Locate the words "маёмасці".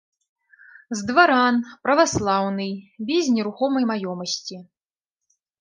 3.91-4.55